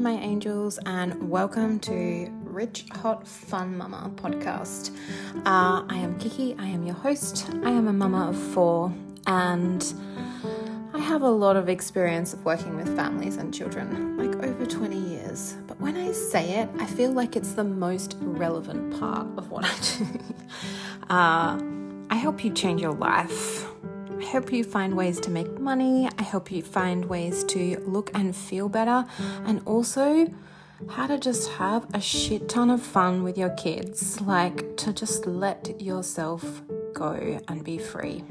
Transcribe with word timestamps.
my 0.00 0.12
angels, 0.12 0.78
and 0.86 1.28
welcome 1.28 1.78
to 1.78 2.26
Rich 2.44 2.86
Hot 3.02 3.28
Fun 3.28 3.76
Mama 3.76 4.10
podcast. 4.14 4.96
Uh, 5.44 5.84
I 5.86 5.96
am 5.96 6.18
Kiki, 6.18 6.56
I 6.58 6.68
am 6.68 6.86
your 6.86 6.94
host. 6.94 7.46
I 7.64 7.70
am 7.70 7.86
a 7.86 7.92
mama 7.92 8.30
of 8.30 8.36
four, 8.38 8.90
and 9.26 9.92
I 10.94 11.00
have 11.00 11.20
a 11.20 11.28
lot 11.28 11.56
of 11.56 11.68
experience 11.68 12.32
of 12.32 12.42
working 12.46 12.76
with 12.76 12.96
families 12.96 13.36
and 13.36 13.52
children, 13.52 14.16
like 14.16 14.42
over 14.42 14.64
20 14.64 14.96
years. 14.96 15.58
But 15.66 15.78
when 15.78 15.98
I 15.98 16.12
say 16.12 16.60
it, 16.60 16.70
I 16.78 16.86
feel 16.86 17.12
like 17.12 17.36
it's 17.36 17.52
the 17.52 17.64
most 17.64 18.16
relevant 18.22 18.98
part 18.98 19.26
of 19.36 19.50
what 19.50 19.66
I 19.66 19.74
do. 19.98 20.06
Uh, 21.10 21.58
I 22.08 22.14
help 22.14 22.44
you 22.44 22.52
change 22.52 22.80
your 22.80 22.92
life 22.92 23.69
I 24.20 24.24
hope 24.26 24.52
you 24.52 24.64
find 24.64 24.96
ways 24.96 25.18
to 25.20 25.30
make 25.30 25.58
money. 25.58 26.06
I 26.18 26.22
hope 26.22 26.52
you 26.52 26.62
find 26.62 27.06
ways 27.06 27.42
to 27.44 27.82
look 27.86 28.10
and 28.12 28.36
feel 28.36 28.68
better. 28.68 29.06
And 29.46 29.62
also, 29.64 30.28
how 30.90 31.06
to 31.06 31.18
just 31.18 31.48
have 31.52 31.86
a 31.94 32.00
shit 32.00 32.46
ton 32.46 32.68
of 32.68 32.82
fun 32.82 33.22
with 33.22 33.38
your 33.38 33.48
kids. 33.50 34.20
Like, 34.20 34.76
to 34.76 34.92
just 34.92 35.26
let 35.26 35.80
yourself 35.80 36.62
go 36.92 37.40
and 37.48 37.64
be 37.64 37.78
free. 37.78 38.22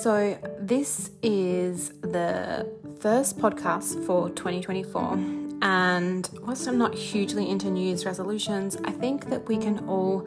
So, 0.00 0.38
this 0.58 1.10
is 1.22 1.90
the 2.00 2.66
first 3.00 3.38
podcast 3.38 4.04
for 4.06 4.30
2024. 4.30 5.18
And 5.60 6.28
whilst 6.40 6.66
I'm 6.66 6.78
not 6.78 6.94
hugely 6.94 7.48
into 7.48 7.70
New 7.70 7.86
Year's 7.86 8.04
resolutions, 8.04 8.76
I 8.84 8.90
think 8.90 9.28
that 9.28 9.46
we 9.46 9.58
can 9.58 9.86
all 9.86 10.26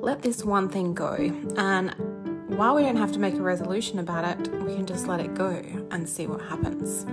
let 0.00 0.22
this 0.22 0.44
one 0.44 0.68
thing 0.68 0.94
go. 0.94 1.14
And 1.56 1.96
while 2.56 2.74
we 2.74 2.82
don't 2.82 2.96
have 2.96 3.12
to 3.12 3.18
make 3.18 3.34
a 3.34 3.42
resolution 3.42 3.98
about 3.98 4.24
it, 4.24 4.50
we 4.62 4.74
can 4.74 4.86
just 4.86 5.06
let 5.06 5.20
it 5.20 5.34
go 5.34 5.62
and 5.90 6.08
see 6.08 6.26
what 6.26 6.40
happens. 6.40 7.04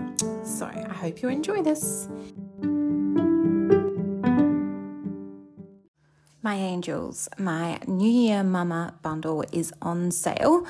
So 0.44 0.66
I 0.66 0.94
hope 0.94 1.22
you 1.22 1.28
enjoy 1.28 1.62
this. 1.62 2.08
My 6.44 6.56
angels, 6.56 7.30
my 7.38 7.80
New 7.88 8.10
Year 8.10 8.44
Mama 8.44 8.96
bundle 9.02 9.46
is 9.54 9.72
on 9.82 10.12
sale. 10.12 10.66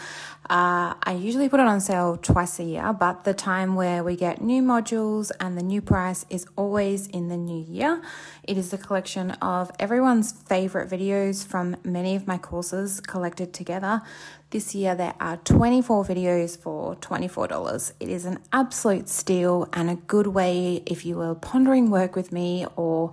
Uh, 0.47 0.93
I 1.01 1.17
usually 1.19 1.49
put 1.49 1.59
it 1.59 1.65
on 1.65 1.81
sale 1.81 2.15
twice 2.21 2.59
a 2.59 2.63
year, 2.63 2.93
but 2.93 3.23
the 3.23 3.33
time 3.33 3.73
where 3.73 4.03
we 4.03 4.15
get 4.15 4.39
new 4.39 4.61
modules 4.61 5.31
and 5.39 5.57
the 5.57 5.63
new 5.63 5.81
price 5.81 6.27
is 6.29 6.45
always 6.55 7.07
in 7.07 7.29
the 7.29 7.37
new 7.37 7.65
year. 7.67 8.03
It 8.43 8.55
is 8.55 8.71
a 8.71 8.77
collection 8.77 9.31
of 9.41 9.71
everyone's 9.79 10.31
favorite 10.31 10.91
videos 10.91 11.43
from 11.43 11.75
many 11.83 12.15
of 12.15 12.27
my 12.27 12.37
courses 12.37 12.99
collected 12.99 13.51
together. 13.51 14.03
This 14.51 14.75
year 14.75 14.93
there 14.93 15.15
are 15.19 15.37
24 15.37 16.05
videos 16.05 16.55
for 16.55 16.95
$24. 16.97 17.93
It 17.99 18.09
is 18.09 18.25
an 18.25 18.37
absolute 18.51 19.09
steal 19.09 19.67
and 19.73 19.89
a 19.89 19.95
good 19.95 20.27
way 20.27 20.83
if 20.85 21.03
you 21.03 21.19
are 21.21 21.33
pondering 21.33 21.89
work 21.89 22.15
with 22.15 22.31
me 22.31 22.67
or 22.75 23.11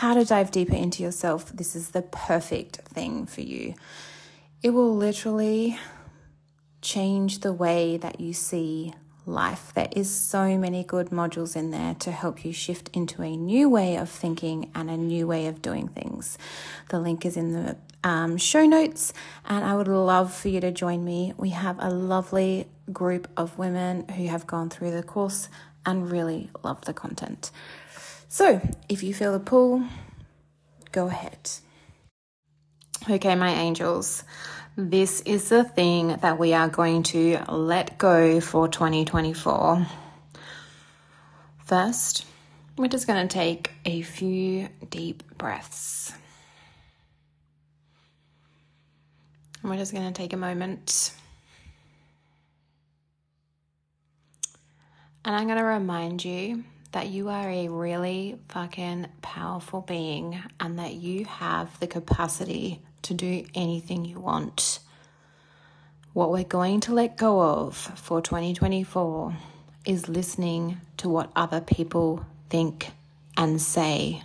how 0.00 0.14
to 0.14 0.24
dive 0.24 0.50
deeper 0.50 0.74
into 0.74 1.02
yourself, 1.02 1.52
this 1.52 1.76
is 1.76 1.90
the 1.90 2.00
perfect 2.00 2.76
thing 2.88 3.26
for 3.26 3.42
you. 3.42 3.74
It 4.62 4.70
will 4.70 4.96
literally 4.96 5.78
change 6.80 7.40
the 7.40 7.52
way 7.52 7.98
that 7.98 8.18
you 8.18 8.32
see 8.32 8.94
life. 9.26 9.72
There 9.74 9.90
is 9.94 10.10
so 10.10 10.56
many 10.56 10.84
good 10.84 11.10
modules 11.10 11.54
in 11.54 11.70
there 11.70 11.92
to 11.96 12.12
help 12.12 12.46
you 12.46 12.52
shift 12.54 12.88
into 12.94 13.20
a 13.20 13.36
new 13.36 13.68
way 13.68 13.96
of 13.96 14.08
thinking 14.08 14.70
and 14.74 14.88
a 14.88 14.96
new 14.96 15.26
way 15.26 15.46
of 15.48 15.60
doing 15.60 15.88
things. 15.88 16.38
The 16.88 16.98
link 16.98 17.26
is 17.26 17.36
in 17.36 17.52
the 17.52 17.76
um, 18.02 18.38
show 18.38 18.64
notes, 18.64 19.12
and 19.44 19.66
I 19.66 19.76
would 19.76 19.86
love 19.86 20.32
for 20.32 20.48
you 20.48 20.62
to 20.62 20.70
join 20.70 21.04
me. 21.04 21.34
We 21.36 21.50
have 21.50 21.76
a 21.78 21.90
lovely 21.90 22.68
group 22.90 23.28
of 23.36 23.58
women 23.58 24.08
who 24.08 24.28
have 24.28 24.46
gone 24.46 24.70
through 24.70 24.92
the 24.92 25.02
course 25.02 25.50
and 25.84 26.10
really 26.10 26.48
love 26.62 26.86
the 26.86 26.94
content. 26.94 27.50
So, 28.32 28.60
if 28.88 29.02
you 29.02 29.12
feel 29.12 29.32
the 29.32 29.40
pull, 29.40 29.82
go 30.92 31.08
ahead. 31.08 31.50
Okay, 33.10 33.34
my 33.34 33.50
angels, 33.50 34.22
this 34.76 35.20
is 35.22 35.48
the 35.48 35.64
thing 35.64 36.16
that 36.22 36.38
we 36.38 36.54
are 36.54 36.68
going 36.68 37.02
to 37.02 37.40
let 37.48 37.98
go 37.98 38.40
for 38.40 38.68
2024. 38.68 39.84
First, 41.64 42.24
we're 42.76 42.86
just 42.86 43.08
going 43.08 43.26
to 43.26 43.34
take 43.34 43.72
a 43.84 44.02
few 44.02 44.68
deep 44.88 45.24
breaths. 45.36 46.12
And 49.60 49.72
we're 49.72 49.76
just 49.76 49.92
going 49.92 50.06
to 50.06 50.16
take 50.16 50.32
a 50.32 50.36
moment. 50.36 51.12
And 55.24 55.34
I'm 55.34 55.46
going 55.46 55.58
to 55.58 55.64
remind 55.64 56.24
you 56.24 56.62
that 56.92 57.08
you 57.08 57.28
are 57.28 57.48
a 57.48 57.68
really 57.68 58.38
fucking 58.48 59.06
powerful 59.22 59.80
being 59.80 60.42
and 60.58 60.78
that 60.78 60.94
you 60.94 61.24
have 61.24 61.78
the 61.78 61.86
capacity 61.86 62.82
to 63.02 63.14
do 63.14 63.44
anything 63.54 64.04
you 64.04 64.18
want. 64.18 64.80
What 66.12 66.32
we're 66.32 66.42
going 66.42 66.80
to 66.80 66.92
let 66.92 67.16
go 67.16 67.40
of 67.40 67.76
for 67.76 68.20
2024 68.20 69.36
is 69.86 70.08
listening 70.08 70.80
to 70.96 71.08
what 71.08 71.30
other 71.36 71.60
people 71.60 72.26
think 72.48 72.90
and 73.36 73.62
say. 73.62 74.22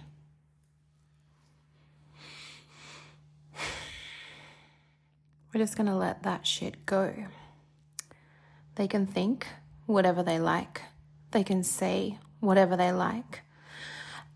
We're 5.53 5.61
just 5.61 5.77
going 5.77 5.87
to 5.87 5.95
let 5.95 6.23
that 6.23 6.45
shit 6.45 6.85
go. 6.85 7.13
They 8.75 8.87
can 8.87 9.05
think 9.05 9.47
whatever 9.85 10.21
they 10.23 10.39
like, 10.39 10.81
they 11.31 11.43
can 11.43 11.63
say 11.63 12.17
whatever 12.39 12.75
they 12.75 12.91
like. 12.91 13.41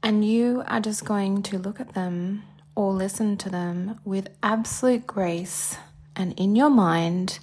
And 0.01 0.25
you 0.25 0.63
are 0.67 0.79
just 0.79 1.05
going 1.05 1.43
to 1.43 1.57
look 1.57 1.79
at 1.79 1.93
them 1.93 2.43
or 2.75 2.93
listen 2.93 3.37
to 3.37 3.49
them 3.49 3.99
with 4.05 4.29
absolute 4.41 5.05
grace. 5.05 5.75
And 6.15 6.33
in 6.39 6.55
your 6.55 6.69
mind, 6.69 7.39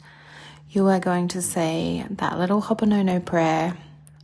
you 0.70 0.88
are 0.88 1.00
going 1.00 1.28
to 1.28 1.42
say 1.42 2.06
that 2.10 2.38
little 2.38 2.62
Ho'oponopono 2.62 3.24
prayer 3.24 3.76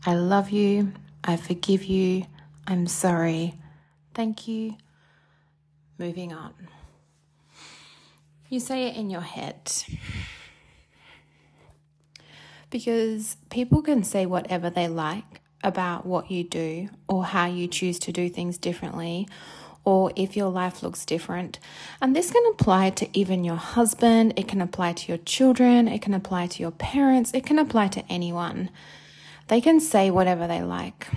I 0.05 0.15
love 0.15 0.51
you. 0.51 0.93
I 1.23 1.37
forgive 1.37 1.85
you. 1.85 2.25
I'm 2.67 2.89
sorry. 2.89 3.55
Thank 4.15 4.49
you. 4.49 4.77
Moving 5.97 6.33
on. 6.33 6.55
You 8.49 8.59
say 8.59 8.89
it 8.89 8.97
in 8.97 9.11
your 9.11 9.21
head. 9.21 9.71
Because 12.71 13.37
people 13.49 13.81
can 13.81 14.03
say 14.03 14.27
whatever 14.27 14.71
they 14.71 14.89
like 14.89 15.42
about 15.63 16.05
what 16.05 16.31
you 16.31 16.45
do 16.45 16.89
or 17.09 17.25
how 17.25 17.47
you 17.47 17.67
choose 17.69 17.99
to 18.01 18.13
do 18.13 18.29
things 18.29 18.59
differently 18.59 19.29
or 19.85 20.13
if 20.15 20.37
your 20.37 20.49
life 20.49 20.83
looks 20.83 21.05
different. 21.05 21.59
And 22.01 22.15
this 22.15 22.31
can 22.31 22.45
apply 22.53 22.91
to 22.91 23.19
even 23.19 23.45
your 23.45 23.57
husband, 23.57 24.35
it 24.37 24.47
can 24.47 24.61
apply 24.61 24.93
to 24.93 25.09
your 25.09 25.19
children, 25.19 25.89
it 25.89 26.03
can 26.03 26.15
apply 26.15 26.47
to 26.49 26.63
your 26.63 26.71
parents, 26.71 27.33
it 27.35 27.45
can 27.45 27.59
apply 27.59 27.89
to 27.89 28.05
anyone. 28.09 28.71
They 29.49 29.61
can 29.61 29.81
say 29.81 30.11
whatever 30.11 30.47
they 30.47 30.63
like. 30.63 31.09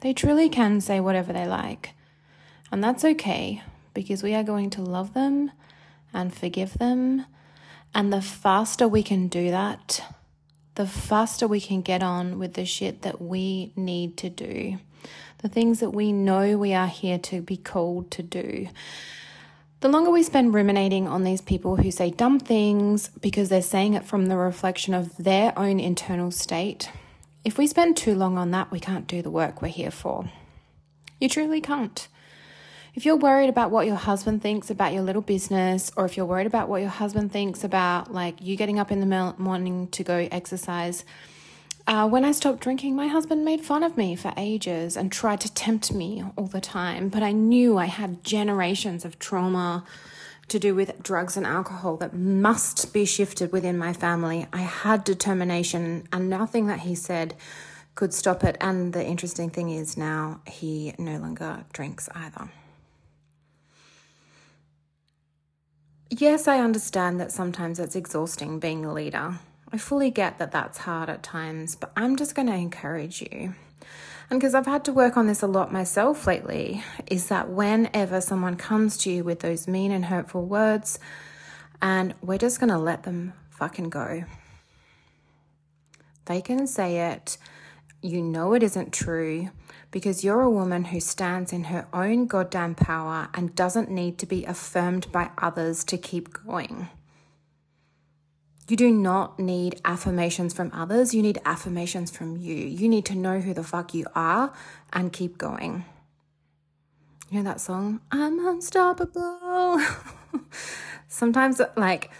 They 0.00 0.12
truly 0.12 0.48
can 0.48 0.80
say 0.80 1.00
whatever 1.00 1.32
they 1.32 1.46
like. 1.46 1.90
And 2.70 2.82
that's 2.84 3.04
okay 3.04 3.62
because 3.92 4.22
we 4.22 4.34
are 4.34 4.44
going 4.44 4.70
to 4.70 4.82
love 4.82 5.14
them 5.14 5.50
and 6.12 6.34
forgive 6.34 6.74
them. 6.74 7.26
And 7.94 8.12
the 8.12 8.22
faster 8.22 8.86
we 8.86 9.02
can 9.02 9.26
do 9.26 9.50
that, 9.50 10.04
the 10.78 10.86
faster 10.86 11.48
we 11.48 11.60
can 11.60 11.82
get 11.82 12.04
on 12.04 12.38
with 12.38 12.54
the 12.54 12.64
shit 12.64 13.02
that 13.02 13.20
we 13.20 13.72
need 13.74 14.16
to 14.16 14.30
do, 14.30 14.78
the 15.38 15.48
things 15.48 15.80
that 15.80 15.90
we 15.90 16.12
know 16.12 16.56
we 16.56 16.72
are 16.72 16.86
here 16.86 17.18
to 17.18 17.42
be 17.42 17.56
called 17.56 18.08
to 18.12 18.22
do. 18.22 18.68
The 19.80 19.88
longer 19.88 20.12
we 20.12 20.22
spend 20.22 20.54
ruminating 20.54 21.08
on 21.08 21.24
these 21.24 21.40
people 21.40 21.74
who 21.74 21.90
say 21.90 22.12
dumb 22.12 22.38
things 22.38 23.08
because 23.20 23.48
they're 23.48 23.60
saying 23.60 23.94
it 23.94 24.04
from 24.04 24.26
the 24.26 24.36
reflection 24.36 24.94
of 24.94 25.16
their 25.16 25.52
own 25.58 25.80
internal 25.80 26.30
state, 26.30 26.92
if 27.44 27.58
we 27.58 27.66
spend 27.66 27.96
too 27.96 28.14
long 28.14 28.38
on 28.38 28.52
that, 28.52 28.70
we 28.70 28.78
can't 28.78 29.08
do 29.08 29.20
the 29.20 29.32
work 29.32 29.60
we're 29.60 29.68
here 29.68 29.90
for. 29.90 30.30
You 31.20 31.28
truly 31.28 31.60
can't. 31.60 32.06
If 32.98 33.06
you're 33.06 33.14
worried 33.14 33.48
about 33.48 33.70
what 33.70 33.86
your 33.86 33.94
husband 33.94 34.42
thinks 34.42 34.70
about 34.70 34.92
your 34.92 35.02
little 35.02 35.22
business, 35.22 35.92
or 35.96 36.04
if 36.04 36.16
you're 36.16 36.26
worried 36.26 36.48
about 36.48 36.68
what 36.68 36.80
your 36.80 36.90
husband 36.90 37.30
thinks 37.30 37.62
about 37.62 38.12
like 38.12 38.42
you 38.42 38.56
getting 38.56 38.80
up 38.80 38.90
in 38.90 38.98
the 38.98 39.34
morning 39.38 39.86
to 39.92 40.02
go 40.02 40.26
exercise, 40.32 41.04
uh, 41.86 42.08
when 42.08 42.24
I 42.24 42.32
stopped 42.32 42.58
drinking, 42.58 42.96
my 42.96 43.06
husband 43.06 43.44
made 43.44 43.60
fun 43.60 43.84
of 43.84 43.96
me 43.96 44.16
for 44.16 44.34
ages 44.36 44.96
and 44.96 45.12
tried 45.12 45.40
to 45.42 45.54
tempt 45.54 45.92
me 45.92 46.24
all 46.34 46.48
the 46.48 46.60
time. 46.60 47.08
But 47.08 47.22
I 47.22 47.30
knew 47.30 47.78
I 47.78 47.84
had 47.84 48.24
generations 48.24 49.04
of 49.04 49.20
trauma 49.20 49.84
to 50.48 50.58
do 50.58 50.74
with 50.74 51.00
drugs 51.00 51.36
and 51.36 51.46
alcohol 51.46 51.98
that 51.98 52.14
must 52.14 52.92
be 52.92 53.04
shifted 53.04 53.52
within 53.52 53.78
my 53.78 53.92
family. 53.92 54.48
I 54.52 54.62
had 54.62 55.04
determination, 55.04 56.08
and 56.12 56.28
nothing 56.28 56.66
that 56.66 56.80
he 56.80 56.96
said 56.96 57.36
could 57.94 58.12
stop 58.12 58.42
it. 58.42 58.56
And 58.60 58.92
the 58.92 59.06
interesting 59.06 59.50
thing 59.50 59.70
is 59.70 59.96
now 59.96 60.40
he 60.48 60.96
no 60.98 61.18
longer 61.18 61.64
drinks 61.72 62.08
either. 62.12 62.50
Yes, 66.10 66.48
I 66.48 66.60
understand 66.60 67.20
that 67.20 67.32
sometimes 67.32 67.78
it's 67.78 67.94
exhausting 67.94 68.58
being 68.58 68.84
a 68.84 68.92
leader. 68.94 69.38
I 69.70 69.76
fully 69.76 70.10
get 70.10 70.38
that 70.38 70.52
that's 70.52 70.78
hard 70.78 71.10
at 71.10 71.22
times, 71.22 71.76
but 71.76 71.92
I'm 71.96 72.16
just 72.16 72.34
going 72.34 72.48
to 72.48 72.54
encourage 72.54 73.20
you. 73.20 73.54
And 74.30 74.40
because 74.40 74.54
I've 74.54 74.64
had 74.64 74.86
to 74.86 74.92
work 74.92 75.18
on 75.18 75.26
this 75.26 75.42
a 75.42 75.46
lot 75.46 75.70
myself 75.70 76.26
lately, 76.26 76.82
is 77.06 77.28
that 77.28 77.50
whenever 77.50 78.22
someone 78.22 78.56
comes 78.56 78.96
to 78.98 79.10
you 79.10 79.22
with 79.22 79.40
those 79.40 79.68
mean 79.68 79.92
and 79.92 80.06
hurtful 80.06 80.46
words, 80.46 80.98
and 81.82 82.14
we're 82.22 82.38
just 82.38 82.58
going 82.58 82.70
to 82.70 82.78
let 82.78 83.02
them 83.02 83.34
fucking 83.50 83.90
go. 83.90 84.24
They 86.24 86.40
can 86.40 86.66
say 86.66 87.10
it, 87.12 87.36
you 88.02 88.22
know 88.22 88.54
it 88.54 88.62
isn't 88.62 88.92
true 88.92 89.50
because 89.90 90.22
you're 90.22 90.42
a 90.42 90.50
woman 90.50 90.84
who 90.86 91.00
stands 91.00 91.52
in 91.52 91.64
her 91.64 91.86
own 91.92 92.26
goddamn 92.26 92.74
power 92.74 93.28
and 93.34 93.54
doesn't 93.54 93.90
need 93.90 94.18
to 94.18 94.26
be 94.26 94.44
affirmed 94.44 95.10
by 95.10 95.30
others 95.38 95.84
to 95.84 95.98
keep 95.98 96.32
going. 96.44 96.88
You 98.68 98.76
do 98.76 98.90
not 98.90 99.38
need 99.38 99.80
affirmations 99.84 100.52
from 100.52 100.70
others. 100.74 101.14
You 101.14 101.22
need 101.22 101.38
affirmations 101.46 102.10
from 102.10 102.36
you. 102.36 102.54
You 102.54 102.86
need 102.88 103.06
to 103.06 103.14
know 103.14 103.40
who 103.40 103.54
the 103.54 103.64
fuck 103.64 103.94
you 103.94 104.04
are 104.14 104.52
and 104.92 105.10
keep 105.10 105.38
going. 105.38 105.86
You 107.30 107.38
know 107.38 107.44
that 107.44 107.62
song? 107.62 108.00
I'm 108.10 108.46
unstoppable. 108.46 109.80
Sometimes, 111.08 111.62
like, 111.76 112.10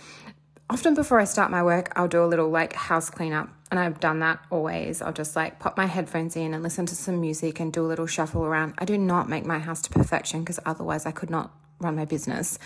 often 0.70 0.94
before 0.94 1.20
I 1.20 1.24
start 1.24 1.50
my 1.50 1.62
work, 1.62 1.92
I'll 1.96 2.08
do 2.08 2.22
a 2.22 2.26
little 2.26 2.48
like 2.48 2.72
house 2.74 3.10
cleanup. 3.10 3.50
And 3.70 3.78
I've 3.78 4.00
done 4.00 4.20
that 4.20 4.40
always. 4.50 5.02
I'll 5.02 5.12
just 5.12 5.36
like 5.36 5.58
pop 5.58 5.76
my 5.76 5.86
headphones 5.86 6.36
in 6.36 6.54
and 6.54 6.62
listen 6.62 6.86
to 6.86 6.94
some 6.94 7.20
music 7.20 7.60
and 7.60 7.70
do 7.72 7.84
a 7.84 7.88
little 7.88 8.06
shuffle 8.06 8.44
around. 8.44 8.74
I 8.78 8.86
do 8.86 8.96
not 8.96 9.28
make 9.28 9.44
my 9.44 9.58
house 9.58 9.82
to 9.82 9.90
perfection 9.90 10.40
because 10.40 10.58
otherwise 10.64 11.04
I 11.04 11.10
could 11.10 11.28
not 11.28 11.52
run 11.78 11.96
my 11.96 12.06
business. 12.06 12.58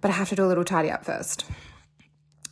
But 0.00 0.10
I 0.10 0.14
have 0.14 0.30
to 0.30 0.36
do 0.36 0.44
a 0.44 0.48
little 0.48 0.64
tidy 0.64 0.90
up 0.90 1.04
first. 1.04 1.44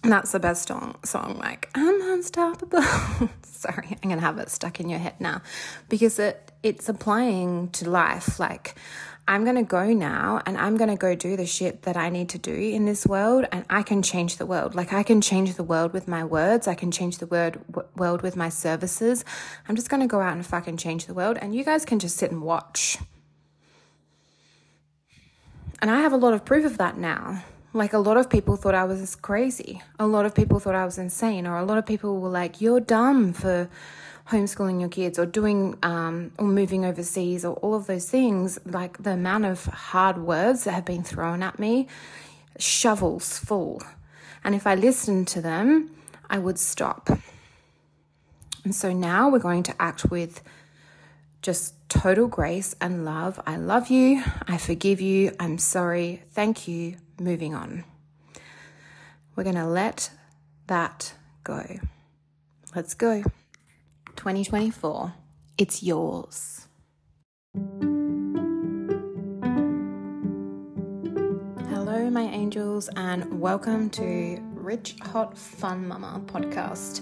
And 0.02 0.12
that's 0.12 0.32
the 0.32 0.40
best 0.40 0.66
song, 0.66 0.96
song 1.04 1.38
like, 1.38 1.70
I'm 1.75 2.02
unstoppable. 2.12 2.82
Sorry, 3.42 3.96
I'm 4.02 4.08
going 4.08 4.18
to 4.18 4.26
have 4.26 4.38
it 4.38 4.50
stuck 4.50 4.80
in 4.80 4.88
your 4.88 4.98
head 4.98 5.14
now 5.20 5.42
because 5.88 6.18
it, 6.18 6.50
it's 6.64 6.88
applying 6.88 7.68
to 7.70 7.88
life. 7.88 8.40
Like, 8.40 8.75
I'm 9.26 9.44
going 9.44 9.56
to 9.56 9.62
go 9.62 9.92
now 9.92 10.42
and 10.44 10.58
I'm 10.58 10.76
going 10.76 10.90
to 10.90 10.96
go 10.96 11.14
do 11.14 11.36
the 11.36 11.46
shit 11.46 11.82
that 11.82 11.96
I 11.96 12.08
need 12.08 12.28
to 12.30 12.38
do 12.38 12.52
in 12.52 12.86
this 12.86 13.06
world 13.06 13.46
and 13.52 13.64
I 13.70 13.82
can 13.82 14.02
change 14.02 14.36
the 14.36 14.46
world. 14.46 14.74
Like 14.74 14.92
I 14.92 15.02
can 15.02 15.20
change 15.20 15.54
the 15.54 15.62
world 15.62 15.92
with 15.92 16.08
my 16.08 16.24
words. 16.24 16.66
I 16.66 16.74
can 16.74 16.90
change 16.90 17.19
the 17.19 17.26
word 17.26 17.60
world 17.96 18.22
with 18.22 18.36
my 18.36 18.48
services. 18.48 19.24
I'm 19.69 19.76
just 19.76 19.88
going 19.88 20.00
to 20.00 20.08
go 20.08 20.20
out 20.20 20.34
and 20.34 20.44
fucking 20.44 20.76
change 20.76 21.06
the 21.06 21.14
world 21.14 21.38
and 21.40 21.54
you 21.54 21.64
guys 21.64 21.84
can 21.84 22.00
just 22.00 22.16
sit 22.16 22.32
and 22.32 22.42
watch. 22.42 22.98
And 25.80 25.90
I 25.90 26.00
have 26.00 26.12
a 26.12 26.16
lot 26.16 26.34
of 26.34 26.44
proof 26.44 26.64
of 26.64 26.78
that 26.78 26.96
now. 26.96 27.44
Like 27.72 27.92
a 27.92 27.98
lot 27.98 28.16
of 28.16 28.28
people 28.28 28.56
thought 28.56 28.75
I 28.75 28.84
was 28.84 29.16
crazy. 29.16 29.82
A 29.98 30.06
lot 30.06 30.26
of 30.26 30.34
people 30.34 30.60
thought 30.60 30.75
I 30.75 30.84
was 30.84 30.98
insane, 30.98 31.46
or 31.46 31.56
a 31.56 31.64
lot 31.64 31.78
of 31.78 31.86
people 31.86 32.20
were 32.20 32.28
like, 32.28 32.60
"You're 32.60 32.80
dumb 32.80 33.32
for 33.32 33.70
homeschooling 34.30 34.80
your 34.80 34.88
kids, 34.88 35.19
or 35.19 35.26
doing, 35.26 35.76
um, 35.82 36.32
or 36.38 36.46
moving 36.46 36.84
overseas, 36.84 37.44
or 37.44 37.54
all 37.56 37.74
of 37.74 37.86
those 37.86 38.08
things." 38.08 38.58
Like 38.64 39.02
the 39.02 39.12
amount 39.12 39.44
of 39.46 39.64
hard 39.66 40.19
words 40.19 40.64
that 40.64 40.72
have 40.72 40.84
been 40.84 41.02
thrown 41.02 41.42
at 41.42 41.58
me, 41.58 41.88
shovels 42.58 43.38
full. 43.38 43.82
And 44.44 44.54
if 44.54 44.66
I 44.66 44.74
listened 44.74 45.28
to 45.28 45.40
them, 45.40 45.90
I 46.28 46.38
would 46.38 46.58
stop. 46.58 47.08
And 48.64 48.74
so 48.74 48.92
now 48.92 49.28
we're 49.28 49.38
going 49.38 49.62
to 49.64 49.82
act 49.82 50.10
with 50.10 50.42
just 51.42 51.75
total 51.88 52.28
grace 52.28 52.75
and 52.80 53.04
love. 53.04 53.40
I 53.46 53.56
love 53.56 53.88
you. 53.88 54.22
I 54.46 54.56
forgive 54.56 55.00
you. 55.00 55.32
I'm 55.40 55.58
sorry. 55.58 56.22
Thank 56.30 56.68
you 56.68 56.96
moving 57.18 57.54
on. 57.54 57.84
We're 59.34 59.44
going 59.44 59.56
to 59.56 59.66
let 59.66 60.10
that 60.68 61.14
go. 61.42 61.80
Let's 62.75 62.94
go. 62.94 63.25
2024, 64.17 65.12
it's 65.59 65.82
yours. 65.82 66.67
Hello, 71.69 72.09
my 72.11 72.23
angels, 72.23 72.88
and 72.97 73.41
welcome 73.41 73.91
to 73.91 74.38
Rich 74.55 74.97
Hot 75.03 75.37
Fun 75.37 75.88
Mama 75.88 76.23
podcast. 76.26 77.00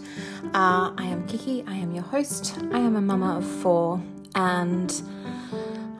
Uh, 0.55 0.93
I 0.97 1.05
am 1.05 1.27
Kiki, 1.27 1.65
I 1.67 1.75
am 1.75 1.93
your 1.93 2.05
host. 2.05 2.57
I 2.73 2.79
am 2.79 2.97
a 2.97 3.01
mama 3.01 3.39
of 3.39 3.45
four, 3.45 4.01
and 4.35 5.03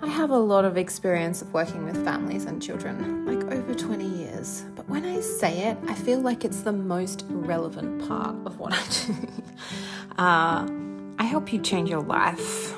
I 0.03 0.07
have 0.09 0.31
a 0.31 0.39
lot 0.39 0.65
of 0.65 0.79
experience 0.79 1.43
of 1.43 1.53
working 1.53 1.85
with 1.85 2.03
families 2.05 2.47
and 2.47 2.63
children, 2.63 3.27
like 3.27 3.53
over 3.53 3.75
20 3.75 4.05
years. 4.05 4.65
But 4.75 4.89
when 4.89 5.05
I 5.05 5.21
say 5.21 5.69
it, 5.69 5.77
I 5.87 5.95
feel 5.95 6.21
like 6.21 6.45
it's 6.45 6.63
the 6.63 6.73
most 6.73 7.27
relevant 7.29 8.09
part 8.09 8.37
of 8.47 8.59
what 8.59 8.73
I 8.73 8.83
do. 9.07 9.15
Uh, 10.19 10.67
I 11.21 11.25
help 11.25 11.53
you 11.53 11.61
change 11.61 11.91
your 11.91 12.01
life. 12.01 12.75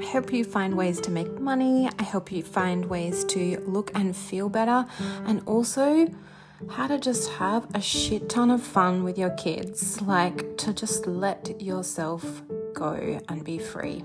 I 0.00 0.04
help 0.04 0.32
you 0.32 0.44
find 0.44 0.74
ways 0.74 0.98
to 1.02 1.10
make 1.10 1.38
money. 1.38 1.90
I 1.98 2.02
help 2.02 2.32
you 2.32 2.42
find 2.42 2.86
ways 2.86 3.22
to 3.24 3.62
look 3.66 3.90
and 3.94 4.16
feel 4.16 4.48
better. 4.48 4.86
And 5.26 5.42
also, 5.44 6.08
how 6.70 6.86
to 6.86 6.98
just 6.98 7.28
have 7.32 7.68
a 7.74 7.82
shit 7.82 8.30
ton 8.30 8.50
of 8.50 8.62
fun 8.62 9.04
with 9.04 9.18
your 9.18 9.30
kids. 9.30 10.00
Like 10.00 10.56
to 10.56 10.72
just 10.72 11.06
let 11.06 11.60
yourself 11.60 12.24
go 12.72 13.20
and 13.28 13.44
be 13.44 13.58
free. 13.58 14.02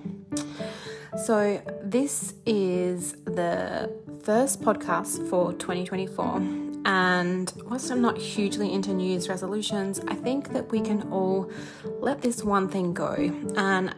So, 1.26 1.62
this 1.82 2.34
is 2.46 3.14
the 3.24 3.90
first 4.22 4.62
podcast 4.62 5.30
for 5.30 5.54
2024. 5.54 6.67
And 6.88 7.52
whilst 7.66 7.92
I'm 7.92 8.02
not 8.02 8.18
hugely 8.18 8.74
into 8.74 8.94
New 8.94 9.10
Year's 9.10 9.28
resolutions, 9.28 10.00
I 10.08 10.16
think 10.16 10.54
that 10.54 10.72
we 10.72 10.80
can 10.80 11.12
all 11.12 11.52
let 12.00 12.22
this 12.22 12.46
one 12.46 12.70
thing 12.70 12.94
go. 12.94 13.14
And 13.58 13.94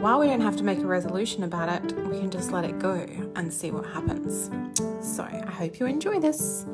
while 0.00 0.18
we 0.18 0.28
don't 0.28 0.40
have 0.40 0.56
to 0.56 0.64
make 0.64 0.78
a 0.78 0.86
resolution 0.86 1.42
about 1.42 1.68
it, 1.68 1.94
we 2.08 2.18
can 2.18 2.30
just 2.30 2.50
let 2.50 2.64
it 2.64 2.78
go 2.78 3.06
and 3.36 3.52
see 3.52 3.70
what 3.70 3.84
happens. 3.84 4.50
So, 5.02 5.24
I 5.24 5.50
hope 5.50 5.78
you 5.78 5.84
enjoy 5.84 6.20
this. 6.20 6.64